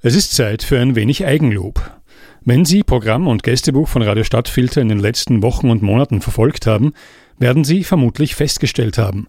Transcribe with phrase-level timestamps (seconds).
[0.00, 1.80] Es ist Zeit für ein wenig Eigenlob.
[2.44, 6.68] Wenn Sie Programm und Gästebuch von Radio Stadtfilter in den letzten Wochen und Monaten verfolgt
[6.68, 6.92] haben,
[7.40, 9.26] werden Sie vermutlich festgestellt haben,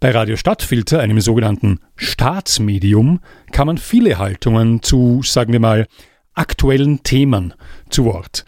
[0.00, 3.20] bei Radio Stadtfilter, einem sogenannten Staatsmedium,
[3.50, 5.86] kann man viele Haltungen zu, sagen wir mal,
[6.34, 7.54] aktuellen Themen
[7.88, 8.44] zu Wort.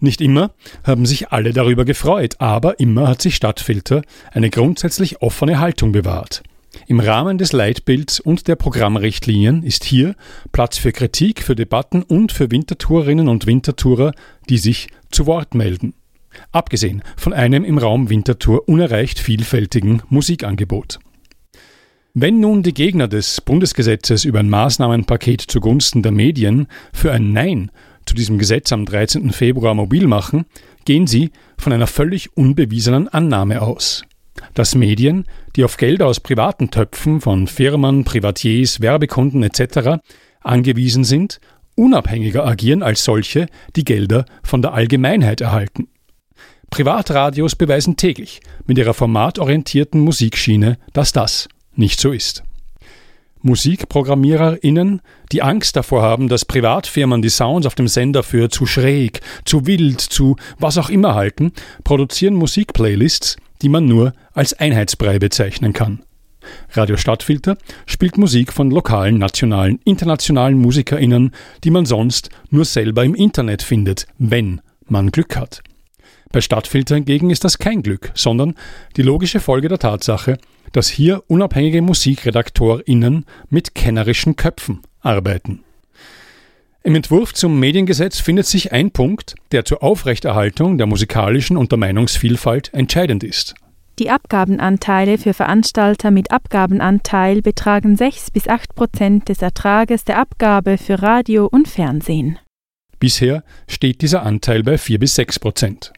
[0.00, 0.50] Nicht immer
[0.82, 4.02] haben sich alle darüber gefreut, aber immer hat sich Stadtfilter
[4.32, 6.42] eine grundsätzlich offene Haltung bewahrt.
[6.86, 10.14] Im Rahmen des Leitbilds und der Programmrichtlinien ist hier
[10.52, 14.12] Platz für Kritik, für Debatten und für Wintertourerinnen und Wintertourer,
[14.48, 15.94] die sich zu Wort melden.
[16.52, 20.98] Abgesehen von einem im Raum Winterthur unerreicht vielfältigen Musikangebot.
[22.14, 27.70] Wenn nun die Gegner des Bundesgesetzes über ein Maßnahmenpaket zugunsten der Medien für ein Nein
[28.06, 29.32] zu diesem Gesetz am 13.
[29.32, 30.46] Februar mobil machen,
[30.84, 34.04] gehen sie von einer völlig unbewiesenen Annahme aus
[34.54, 35.24] dass Medien,
[35.56, 40.00] die auf Gelder aus privaten Töpfen von Firmen, Privatiers, Werbekunden etc.
[40.42, 41.40] angewiesen sind,
[41.74, 45.88] unabhängiger agieren als solche, die Gelder von der Allgemeinheit erhalten.
[46.70, 52.42] Privatradios beweisen täglich mit ihrer formatorientierten Musikschiene, dass das nicht so ist.
[53.42, 55.00] MusikprogrammiererInnen,
[55.30, 59.66] die Angst davor haben, dass Privatfirmen die Sounds auf dem Sender für zu schräg, zu
[59.66, 61.52] wild, zu was auch immer halten,
[61.84, 66.02] produzieren Musikplaylists, die man nur als Einheitsbrei bezeichnen kann.
[66.72, 71.32] Radio Stadtfilter spielt Musik von lokalen, nationalen, internationalen MusikerInnen,
[71.64, 75.62] die man sonst nur selber im Internet findet, wenn man Glück hat.
[76.32, 78.54] Bei Stadtfilter hingegen ist das kein Glück, sondern
[78.96, 80.38] die logische Folge der Tatsache,
[80.72, 85.62] dass hier unabhängige MusikredaktorInnen mit kennerischen Köpfen arbeiten.
[86.86, 91.78] Im Entwurf zum Mediengesetz findet sich ein Punkt, der zur Aufrechterhaltung der musikalischen und der
[91.78, 93.56] Meinungsvielfalt entscheidend ist.
[93.98, 100.78] Die Abgabenanteile für Veranstalter mit Abgabenanteil betragen 6 bis 8 Prozent des Ertrages der Abgabe
[100.78, 102.38] für Radio und Fernsehen.
[103.00, 105.92] Bisher steht dieser Anteil bei 4 bis 6 Prozent.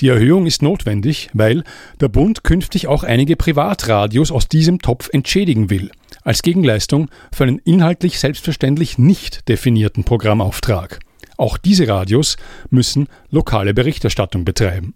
[0.00, 1.64] Die Erhöhung ist notwendig, weil
[2.00, 5.90] der Bund künftig auch einige Privatradios aus diesem Topf entschädigen will
[6.22, 11.00] als Gegenleistung für einen inhaltlich selbstverständlich nicht definierten Programmauftrag.
[11.36, 12.36] Auch diese Radios
[12.70, 14.94] müssen lokale Berichterstattung betreiben.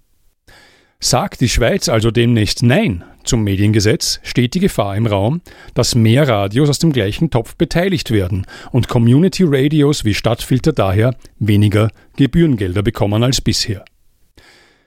[1.01, 5.41] Sagt die Schweiz also demnächst Nein zum Mediengesetz, steht die Gefahr im Raum,
[5.75, 11.17] dass mehr Radios aus dem gleichen Topf beteiligt werden und Community Radios wie Stadtfilter daher
[11.39, 13.85] weniger Gebührengelder bekommen als bisher.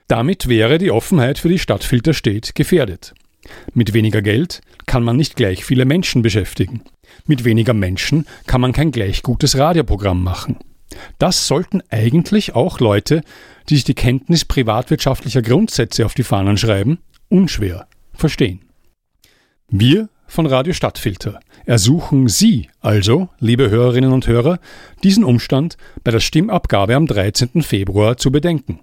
[0.08, 3.14] Damit wäre die Offenheit für die Stadtfilter steht gefährdet.
[3.74, 6.82] Mit weniger Geld kann man nicht gleich viele Menschen beschäftigen.
[7.26, 10.58] Mit weniger Menschen kann man kein gleich gutes Radioprogramm machen.
[11.18, 13.22] Das sollten eigentlich auch Leute,
[13.68, 18.60] die sich die Kenntnis privatwirtschaftlicher Grundsätze auf die Fahnen schreiben, unschwer verstehen.
[19.68, 24.60] Wir von Radio Stadtfilter ersuchen Sie also, liebe Hörerinnen und Hörer,
[25.02, 27.62] diesen Umstand bei der Stimmabgabe am 13.
[27.62, 28.80] Februar zu bedenken.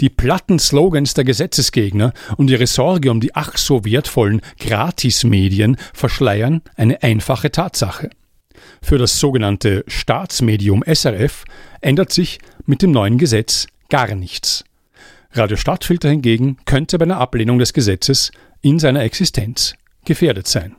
[0.00, 6.62] Die platten Slogans der Gesetzesgegner und ihre Sorge um die ach so wertvollen Gratismedien verschleiern
[6.76, 8.10] eine einfache Tatsache.
[8.82, 11.44] Für das sogenannte Staatsmedium SRF
[11.80, 14.64] ändert sich mit dem neuen Gesetz gar nichts.
[15.32, 19.74] Radio Stadtfilter hingegen könnte bei einer Ablehnung des Gesetzes in seiner Existenz
[20.04, 20.76] gefährdet sein.